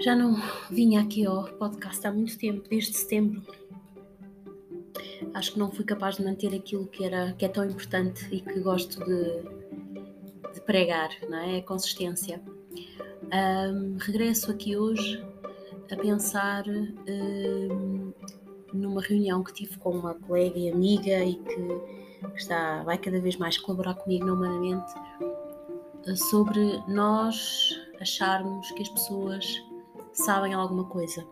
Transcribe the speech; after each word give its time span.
Já 0.00 0.14
não 0.14 0.36
vinha 0.70 1.00
aqui 1.00 1.26
ao 1.26 1.44
podcast 1.44 2.06
há 2.06 2.12
muito 2.12 2.38
tempo, 2.38 2.68
desde 2.68 2.96
setembro. 2.96 3.42
Acho 5.34 5.52
que 5.52 5.58
não 5.58 5.72
fui 5.72 5.84
capaz 5.84 6.16
de 6.16 6.24
manter 6.24 6.54
aquilo 6.54 6.86
que, 6.86 7.04
era, 7.04 7.32
que 7.32 7.44
é 7.44 7.48
tão 7.48 7.64
importante 7.64 8.28
e 8.30 8.40
que 8.40 8.60
gosto 8.60 9.04
de, 9.04 9.42
de 10.54 10.60
pregar, 10.60 11.10
não 11.28 11.38
é? 11.38 11.58
A 11.58 11.62
consistência. 11.62 12.40
Um, 13.24 13.96
regresso 13.98 14.52
aqui 14.52 14.76
hoje 14.76 15.22
a 15.90 15.96
pensar 15.96 16.64
um, 16.68 18.12
numa 18.72 19.02
reunião 19.02 19.42
que 19.42 19.52
tive 19.52 19.78
com 19.78 19.90
uma 19.90 20.14
colega 20.14 20.58
e 20.58 20.70
amiga 20.70 21.24
e 21.24 21.34
que 21.34 22.36
está, 22.36 22.84
vai 22.84 22.98
cada 22.98 23.20
vez 23.20 23.36
mais 23.36 23.58
colaborar 23.58 23.94
comigo 23.94 24.24
na 24.24 24.32
Humanamente 24.32 24.92
sobre 26.16 26.82
nós 26.86 27.78
acharmos 28.00 28.70
que 28.70 28.82
as 28.82 28.88
pessoas 28.88 29.44
sabem 30.18 30.54
alguma 30.54 30.84
coisa. 30.84 31.26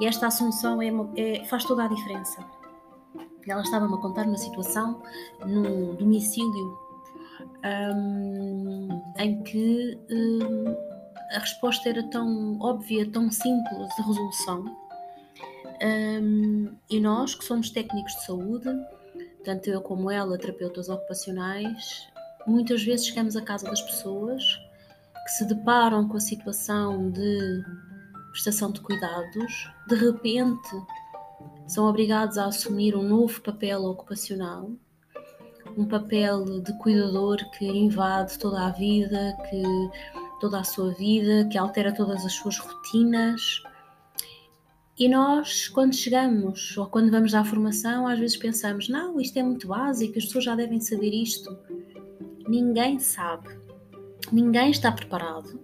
E 0.00 0.06
esta 0.06 0.26
assunção 0.26 0.80
é, 0.82 0.90
é, 1.16 1.44
faz 1.44 1.64
toda 1.64 1.84
a 1.84 1.88
diferença. 1.88 2.44
Ela 3.46 3.62
estava-me 3.62 3.94
a 3.94 3.98
contar 3.98 4.26
uma 4.26 4.38
situação 4.38 5.02
num 5.44 5.94
domicílio 5.94 6.78
um, 7.94 9.02
em 9.18 9.42
que 9.42 9.98
um, 10.10 10.74
a 11.34 11.38
resposta 11.38 11.88
era 11.88 12.02
tão 12.04 12.58
óbvia, 12.60 13.08
tão 13.10 13.30
simples 13.30 13.88
de 13.96 14.02
resolução. 14.02 14.64
Um, 15.82 16.72
e 16.88 17.00
nós, 17.00 17.34
que 17.34 17.44
somos 17.44 17.70
técnicos 17.70 18.12
de 18.14 18.24
saúde, 18.24 18.68
tanto 19.44 19.70
eu 19.70 19.80
como 19.80 20.10
ela, 20.10 20.38
terapeutas 20.38 20.88
ocupacionais, 20.88 22.08
muitas 22.46 22.82
vezes 22.82 23.06
chegamos 23.06 23.36
à 23.36 23.42
casa 23.42 23.68
das 23.68 23.82
pessoas 23.82 24.42
que 25.24 25.30
se 25.30 25.44
deparam 25.44 26.08
com 26.08 26.16
a 26.16 26.20
situação 26.20 27.10
de 27.10 27.62
prestação 28.32 28.72
de 28.72 28.80
cuidados, 28.80 29.70
de 29.86 29.94
repente 29.94 30.68
são 31.66 31.86
obrigados 31.86 32.38
a 32.38 32.46
assumir 32.46 32.96
um 32.96 33.02
novo 33.02 33.40
papel 33.40 33.84
ocupacional, 33.84 34.70
um 35.76 35.86
papel 35.86 36.60
de 36.60 36.72
cuidador 36.78 37.38
que 37.52 37.64
invade 37.64 38.38
toda 38.38 38.66
a 38.66 38.70
vida, 38.70 39.36
que 39.48 39.62
toda 40.40 40.60
a 40.60 40.64
sua 40.64 40.92
vida, 40.92 41.48
que 41.50 41.56
altera 41.56 41.94
todas 41.94 42.24
as 42.24 42.32
suas 42.32 42.58
rotinas. 42.58 43.62
E 44.98 45.08
nós, 45.08 45.68
quando 45.68 45.94
chegamos 45.94 46.76
ou 46.76 46.86
quando 46.86 47.10
vamos 47.10 47.34
à 47.34 47.44
formação, 47.44 48.06
às 48.06 48.18
vezes 48.18 48.36
pensamos: 48.36 48.88
não, 48.88 49.20
isto 49.20 49.38
é 49.38 49.42
muito 49.42 49.68
básico, 49.68 50.18
as 50.18 50.24
pessoas 50.24 50.44
já 50.44 50.54
devem 50.54 50.80
saber 50.80 51.14
isto. 51.14 51.56
Ninguém 52.46 52.98
sabe 52.98 53.61
ninguém 54.30 54.70
está 54.70 54.92
preparado, 54.92 55.58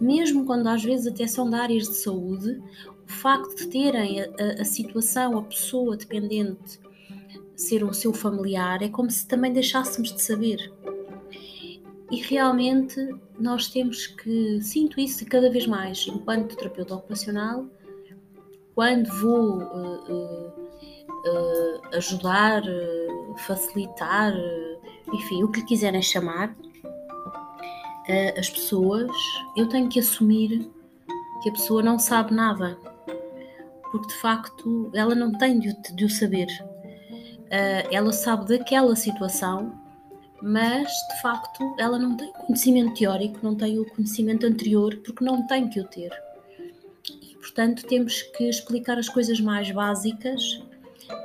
mesmo 0.00 0.44
quando 0.44 0.66
às 0.66 0.82
vezes 0.82 1.06
até 1.06 1.26
são 1.26 1.48
da 1.48 1.62
áreas 1.62 1.88
de 1.88 1.96
saúde, 1.96 2.62
o 3.08 3.12
facto 3.12 3.56
de 3.56 3.68
terem 3.68 4.20
a, 4.20 4.26
a, 4.60 4.64
situação, 4.64 5.38
a 5.38 5.42
pessoa 5.42 5.96
dependente 5.96 6.80
ser 7.56 7.84
o 7.84 7.92
seu 7.92 8.12
familiar 8.12 8.82
é 8.82 8.88
como 8.88 9.10
se 9.10 9.26
também 9.26 9.52
deixássemos 9.52 10.12
de 10.12 10.20
saber. 10.20 10.72
E 12.10 12.16
realmente 12.16 12.96
nós 13.38 13.68
temos 13.68 14.06
que, 14.06 14.60
sinto 14.60 15.00
isso 15.00 15.24
cada 15.26 15.50
vez 15.50 15.66
mais, 15.66 16.06
enquanto 16.08 16.56
terapeuta 16.56 16.94
ocupacional, 16.94 17.66
quando 18.74 19.08
vou 19.20 19.58
uh, 19.58 20.12
uh, 20.12 20.48
uh, 20.48 21.96
ajudar, 21.96 22.62
facilitar, 23.46 24.34
enfim, 25.12 25.42
o 25.42 25.50
que 25.50 25.64
quiserem 25.64 26.02
chamar, 26.02 26.54
uh, 28.08 28.38
as 28.38 28.48
pessoas, 28.48 29.10
eu 29.56 29.68
tenho 29.68 29.88
que 29.88 30.00
assumir 30.00 30.70
que 31.42 31.48
a 31.48 31.52
pessoa 31.52 31.82
não 31.82 31.98
sabe 31.98 32.32
nada, 32.32 32.78
porque 33.90 34.08
de 34.08 34.14
facto 34.14 34.90
ela 34.94 35.14
não 35.14 35.32
tem 35.32 35.58
de, 35.58 35.76
de 35.94 36.04
o 36.04 36.10
saber. 36.10 36.48
Uh, 37.46 37.88
ela 37.90 38.12
sabe 38.12 38.46
daquela 38.56 38.96
situação, 38.96 39.78
mas 40.42 40.88
de 40.88 41.22
facto 41.22 41.74
ela 41.78 41.98
não 41.98 42.16
tem 42.16 42.32
conhecimento 42.32 42.94
teórico, 42.94 43.38
não 43.42 43.54
tem 43.54 43.78
o 43.78 43.84
conhecimento 43.84 44.46
anterior, 44.46 44.96
porque 45.04 45.24
não 45.24 45.46
tem 45.46 45.68
que 45.68 45.80
o 45.80 45.84
ter. 45.84 46.10
E 47.08 47.34
portanto 47.36 47.86
temos 47.86 48.22
que 48.22 48.48
explicar 48.48 48.98
as 48.98 49.08
coisas 49.08 49.40
mais 49.40 49.70
básicas, 49.70 50.62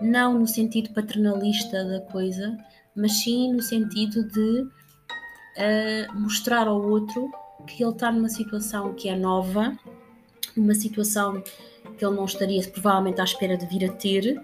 não 0.02 0.40
no 0.40 0.48
sentido 0.48 0.94
paternalista 0.94 1.86
da 1.86 2.02
coisa, 2.02 2.58
mas 2.96 3.24
sim 3.24 3.54
no 3.54 3.62
sentido 3.62 4.24
de 4.28 4.68
a 5.58 6.14
mostrar 6.14 6.68
ao 6.68 6.82
outro 6.82 7.32
que 7.66 7.84
ele 7.84 7.92
está 7.92 8.12
numa 8.12 8.30
situação 8.30 8.94
que 8.94 9.10
é 9.10 9.16
nova, 9.16 9.78
numa 10.56 10.76
situação 10.76 11.42
que 11.98 12.06
ele 12.06 12.16
não 12.16 12.26
estaria 12.26 12.62
provavelmente 12.70 13.20
à 13.20 13.24
espera 13.24 13.58
de 13.58 13.66
vir 13.66 13.90
a 13.90 13.94
ter, 13.94 14.42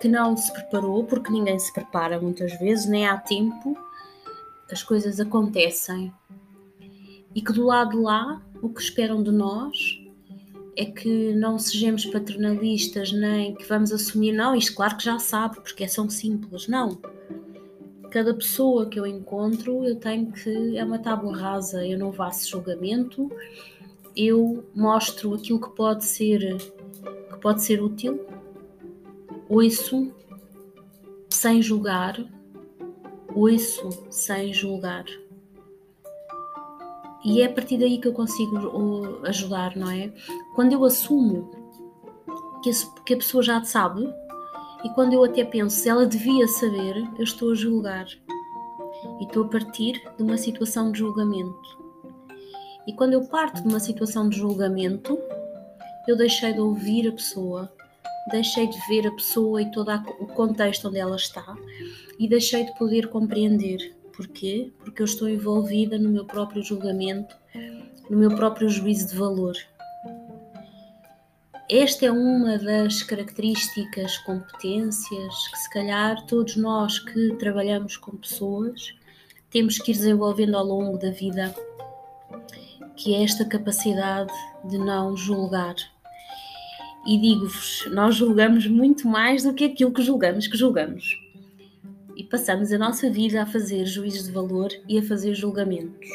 que 0.00 0.08
não 0.08 0.36
se 0.36 0.52
preparou, 0.52 1.04
porque 1.04 1.30
ninguém 1.30 1.58
se 1.58 1.72
prepara 1.72 2.20
muitas 2.20 2.58
vezes, 2.58 2.86
nem 2.86 3.06
há 3.06 3.16
tempo, 3.16 3.76
as 4.70 4.82
coisas 4.82 5.20
acontecem. 5.20 6.12
E 7.34 7.42
que 7.42 7.52
do 7.52 7.66
lado 7.66 7.90
de 7.90 7.96
lá, 7.98 8.42
o 8.62 8.68
que 8.68 8.80
esperam 8.80 9.22
de 9.22 9.30
nós 9.30 9.76
é 10.76 10.84
que 10.84 11.32
não 11.34 11.58
sejamos 11.58 12.06
paternalistas, 12.06 13.12
nem 13.12 13.54
que 13.54 13.64
vamos 13.68 13.92
assumir, 13.92 14.32
não, 14.32 14.54
isto 14.54 14.74
claro 14.74 14.96
que 14.96 15.04
já 15.04 15.18
sabe, 15.18 15.56
porque 15.56 15.84
é 15.84 15.88
tão 15.88 16.08
simples. 16.08 16.68
Não 16.68 16.98
cada 18.10 18.34
pessoa 18.34 18.86
que 18.86 18.98
eu 18.98 19.06
encontro, 19.06 19.84
eu 19.84 19.96
tenho 19.96 20.32
que. 20.32 20.76
É 20.76 20.84
uma 20.84 20.98
tábua 20.98 21.36
rasa, 21.36 21.86
eu 21.86 21.98
não 21.98 22.12
faço 22.12 22.48
julgamento, 22.48 23.30
eu 24.16 24.64
mostro 24.74 25.34
aquilo 25.34 25.60
que 25.60 25.70
pode 25.70 26.04
ser, 26.04 26.56
que 26.58 27.40
pode 27.40 27.62
ser 27.62 27.82
útil, 27.82 28.26
ouço 29.48 30.12
sem 31.28 31.62
julgar, 31.62 32.18
ouço 33.34 33.90
sem 34.10 34.52
julgar. 34.52 35.04
E 37.24 37.42
é 37.42 37.46
a 37.46 37.52
partir 37.52 37.78
daí 37.78 38.00
que 38.00 38.08
eu 38.08 38.12
consigo 38.12 39.20
ajudar, 39.24 39.76
não 39.76 39.90
é? 39.90 40.12
Quando 40.54 40.72
eu 40.72 40.84
assumo 40.84 41.50
que 43.04 43.14
a 43.14 43.16
pessoa 43.16 43.42
já 43.42 43.62
sabe, 43.64 44.08
e 44.84 44.90
quando 44.90 45.12
eu 45.12 45.24
até 45.24 45.44
penso 45.44 45.76
se 45.76 45.88
ela 45.88 46.06
devia 46.06 46.46
saber, 46.46 46.96
eu 47.16 47.24
estou 47.24 47.52
a 47.52 47.54
julgar. 47.54 48.06
E 49.20 49.24
estou 49.24 49.44
a 49.44 49.48
partir 49.48 50.00
de 50.16 50.22
uma 50.22 50.36
situação 50.36 50.92
de 50.92 50.98
julgamento. 50.98 51.78
E 52.86 52.92
quando 52.92 53.12
eu 53.12 53.26
parto 53.26 53.62
de 53.62 53.68
uma 53.68 53.80
situação 53.80 54.28
de 54.28 54.38
julgamento, 54.38 55.18
eu 56.06 56.16
deixei 56.16 56.52
de 56.52 56.60
ouvir 56.60 57.08
a 57.08 57.12
pessoa, 57.12 57.72
deixei 58.30 58.66
de 58.66 58.78
ver 58.88 59.06
a 59.06 59.12
pessoa 59.12 59.60
e 59.60 59.70
todo 59.70 59.90
o 60.20 60.26
contexto 60.26 60.88
onde 60.88 60.98
ela 60.98 61.16
está 61.16 61.44
e 62.18 62.28
deixei 62.28 62.64
de 62.64 62.74
poder 62.78 63.08
compreender. 63.08 63.94
Porquê? 64.16 64.72
Porque 64.78 65.02
eu 65.02 65.04
estou 65.04 65.28
envolvida 65.28 65.98
no 65.98 66.08
meu 66.08 66.24
próprio 66.24 66.62
julgamento, 66.62 67.36
no 68.08 68.16
meu 68.16 68.34
próprio 68.34 68.68
juízo 68.68 69.08
de 69.08 69.16
valor. 69.16 69.54
Esta 71.70 72.06
é 72.06 72.10
uma 72.10 72.56
das 72.56 73.02
características, 73.02 74.16
competências 74.18 75.48
que, 75.48 75.58
se 75.58 75.68
calhar, 75.68 76.24
todos 76.24 76.56
nós 76.56 76.98
que 76.98 77.34
trabalhamos 77.34 77.94
com 77.98 78.16
pessoas 78.16 78.94
temos 79.50 79.76
que 79.76 79.90
ir 79.90 79.94
desenvolvendo 79.94 80.56
ao 80.56 80.64
longo 80.64 80.96
da 80.96 81.10
vida, 81.10 81.54
que 82.96 83.14
é 83.14 83.22
esta 83.22 83.44
capacidade 83.44 84.32
de 84.64 84.78
não 84.78 85.14
julgar. 85.14 85.74
E 87.06 87.20
digo-vos, 87.20 87.86
nós 87.92 88.14
julgamos 88.14 88.66
muito 88.66 89.06
mais 89.06 89.42
do 89.42 89.52
que 89.52 89.66
aquilo 89.66 89.92
que 89.92 90.02
julgamos 90.02 90.46
que 90.46 90.56
julgamos. 90.56 91.04
E 92.16 92.24
passamos 92.24 92.72
a 92.72 92.78
nossa 92.78 93.10
vida 93.10 93.42
a 93.42 93.46
fazer 93.46 93.84
juízos 93.84 94.24
de 94.24 94.32
valor 94.32 94.70
e 94.88 94.98
a 94.98 95.02
fazer 95.02 95.34
julgamentos 95.34 96.08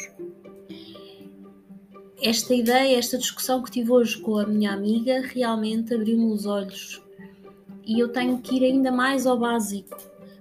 esta 2.24 2.56
ideia, 2.56 2.98
esta 2.98 3.18
discussão 3.18 3.62
que 3.62 3.70
tive 3.70 3.92
hoje 3.92 4.18
com 4.18 4.40
a 4.40 4.46
minha 4.46 4.72
amiga 4.72 5.22
realmente 5.22 5.94
abriu-me 5.94 6.32
os 6.32 6.46
olhos. 6.46 7.04
E 7.86 8.00
eu 8.00 8.08
tenho 8.08 8.40
que 8.40 8.56
ir 8.56 8.64
ainda 8.64 8.94
mais 8.94 9.28
ao 9.28 9.38
básico. 9.38 9.98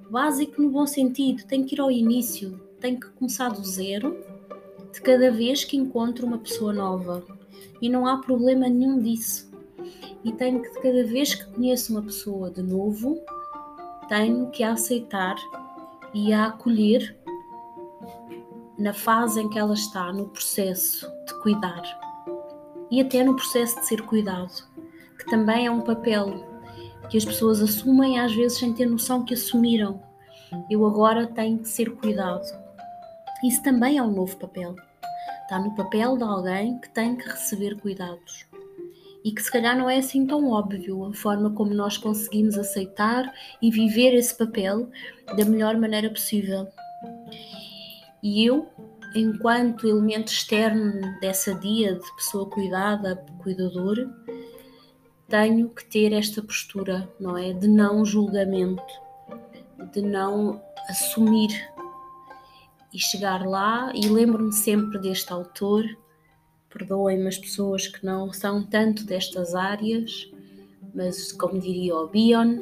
Básico 0.08 0.62
no 0.62 0.70
bom 0.70 0.86
sentido, 0.86 1.44
tenho 1.44 1.64
que 1.64 1.74
ir 1.74 1.80
ao 1.80 1.90
início, 1.90 2.60
tenho 2.80 3.00
que 3.00 3.08
começar 3.08 3.48
do 3.48 3.64
zero, 3.64 4.16
de 4.92 5.00
cada 5.00 5.32
vez 5.32 5.64
que 5.64 5.76
encontro 5.76 6.24
uma 6.24 6.38
pessoa 6.38 6.72
nova. 6.72 7.24
E 7.80 7.88
não 7.88 8.06
há 8.06 8.18
problema 8.18 8.68
nenhum 8.68 9.02
disso. 9.02 9.50
E 10.22 10.30
tenho 10.30 10.62
que, 10.62 10.70
de 10.70 10.80
cada 10.80 11.04
vez 11.04 11.34
que 11.34 11.52
conheço 11.52 11.92
uma 11.92 12.02
pessoa 12.02 12.48
de 12.48 12.62
novo, 12.62 13.18
tenho 14.08 14.50
que 14.50 14.62
a 14.62 14.74
aceitar 14.74 15.34
e 16.14 16.32
a 16.32 16.46
acolher 16.46 17.16
na 18.78 18.92
fase 18.92 19.40
em 19.40 19.48
que 19.48 19.58
ela 19.58 19.74
está 19.74 20.12
no 20.12 20.28
processo 20.28 21.06
de 21.26 21.34
cuidar 21.40 21.82
e 22.90 23.00
até 23.00 23.24
no 23.24 23.34
processo 23.34 23.80
de 23.80 23.86
ser 23.86 24.02
cuidado, 24.02 24.52
que 25.18 25.26
também 25.30 25.66
é 25.66 25.70
um 25.70 25.80
papel 25.80 26.44
que 27.08 27.16
as 27.16 27.24
pessoas 27.24 27.60
assumem 27.60 28.18
às 28.18 28.34
vezes 28.34 28.58
sem 28.58 28.72
ter 28.72 28.86
noção 28.86 29.24
que 29.24 29.34
assumiram. 29.34 30.00
Eu 30.70 30.86
agora 30.86 31.26
tenho 31.26 31.58
que 31.58 31.68
ser 31.68 31.90
cuidado. 31.96 32.44
Isso 33.44 33.62
também 33.62 33.98
é 33.98 34.02
um 34.02 34.12
novo 34.12 34.36
papel. 34.36 34.76
está 35.42 35.58
no 35.58 35.74
papel 35.74 36.16
de 36.16 36.22
alguém 36.22 36.78
que 36.78 36.90
tem 36.90 37.16
que 37.16 37.28
receber 37.28 37.80
cuidados 37.80 38.46
e 39.24 39.32
que 39.32 39.42
se 39.42 39.50
calhar 39.50 39.76
não 39.76 39.88
é 39.88 39.98
assim 39.98 40.26
tão 40.26 40.50
óbvio 40.50 41.04
a 41.06 41.14
forma 41.14 41.50
como 41.50 41.72
nós 41.72 41.96
conseguimos 41.96 42.58
aceitar 42.58 43.32
e 43.60 43.70
viver 43.70 44.14
esse 44.14 44.36
papel 44.36 44.88
da 45.36 45.44
melhor 45.44 45.76
maneira 45.76 46.10
possível. 46.10 46.66
E 48.22 48.46
eu, 48.46 48.68
enquanto 49.14 49.86
elemento 49.86 50.30
externo 50.30 51.18
dessa 51.20 51.54
dia 51.54 51.94
de 51.94 52.14
pessoa 52.14 52.48
cuidada, 52.48 53.16
cuidador, 53.42 53.96
tenho 55.28 55.68
que 55.70 55.84
ter 55.84 56.12
esta 56.12 56.42
postura, 56.42 57.10
não 57.18 57.36
é? 57.36 57.52
De 57.52 57.66
não 57.66 58.04
julgamento, 58.04 58.82
de 59.92 60.02
não 60.02 60.62
assumir 60.88 61.50
e 62.92 62.98
chegar 62.98 63.46
lá. 63.46 63.90
E 63.94 64.08
lembro-me 64.08 64.52
sempre 64.52 64.98
deste 64.98 65.32
autor 65.32 65.84
perdoem-me 66.72 67.28
as 67.28 67.38
pessoas 67.38 67.86
que 67.86 68.04
não 68.04 68.32
são 68.32 68.64
tanto 68.64 69.04
destas 69.04 69.54
áreas, 69.54 70.30
mas 70.94 71.30
como 71.30 71.60
diria 71.60 71.94
o 71.94 72.08
Bion, 72.08 72.58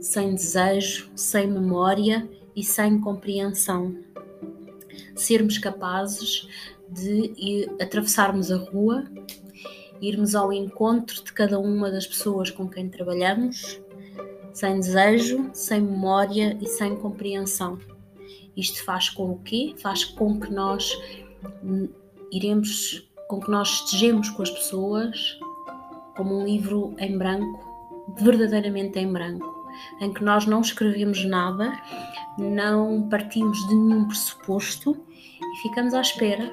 sem 0.00 0.34
desejo, 0.34 1.10
sem 1.16 1.46
memória 1.46 2.28
e 2.54 2.62
sem 2.62 3.00
compreensão. 3.00 3.96
Sermos 5.14 5.58
capazes 5.58 6.48
de 6.88 7.32
ir, 7.36 7.70
atravessarmos 7.80 8.50
a 8.50 8.56
rua, 8.56 9.04
irmos 10.00 10.34
ao 10.34 10.52
encontro 10.52 11.22
de 11.22 11.32
cada 11.32 11.58
uma 11.58 11.90
das 11.90 12.06
pessoas 12.06 12.50
com 12.50 12.68
quem 12.68 12.88
trabalhamos, 12.88 13.80
sem 14.52 14.76
desejo, 14.76 15.50
sem 15.52 15.80
memória 15.80 16.58
e 16.60 16.66
sem 16.66 16.96
compreensão. 16.96 17.78
Isto 18.56 18.84
faz 18.84 19.08
com 19.08 19.30
o 19.30 19.38
quê? 19.38 19.74
Faz 19.78 20.04
com 20.04 20.38
que 20.38 20.52
nós 20.52 20.92
iremos 22.30 23.08
com 23.28 23.40
que 23.40 23.50
nós 23.50 23.84
estejamos 23.84 24.28
com 24.28 24.42
as 24.42 24.50
pessoas 24.50 25.38
como 26.14 26.38
um 26.38 26.44
livro 26.44 26.94
em 26.98 27.16
branco, 27.16 28.14
verdadeiramente 28.18 28.98
em 28.98 29.10
branco, 29.10 29.61
em 30.00 30.12
que 30.12 30.22
nós 30.22 30.46
não 30.46 30.60
escrevemos 30.60 31.24
nada, 31.24 31.72
não 32.38 33.08
partimos 33.08 33.58
de 33.68 33.74
nenhum 33.74 34.06
pressuposto 34.06 34.96
e 35.10 35.62
ficamos 35.62 35.94
à 35.94 36.00
espera 36.00 36.50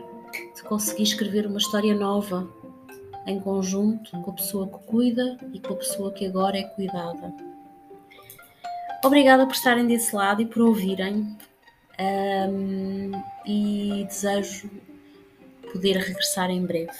de 0.55 0.63
conseguir 0.63 1.03
escrever 1.03 1.47
uma 1.47 1.57
história 1.57 1.95
nova 1.95 2.47
em 3.25 3.39
conjunto 3.39 4.11
com 4.21 4.31
a 4.31 4.33
pessoa 4.33 4.67
que 4.67 4.85
cuida 4.85 5.37
e 5.53 5.59
com 5.59 5.73
a 5.73 5.77
pessoa 5.77 6.11
que 6.11 6.25
agora 6.25 6.57
é 6.57 6.63
cuidada. 6.63 7.33
Obrigada 9.03 9.45
por 9.45 9.53
estarem 9.53 9.87
desse 9.87 10.15
lado 10.15 10.41
e 10.41 10.45
por 10.45 10.61
ouvirem. 10.61 11.37
Um, 12.01 13.11
e 13.45 14.05
desejo 14.07 14.69
poder 15.71 15.97
regressar 15.97 16.49
em 16.49 16.65
breve. 16.65 16.97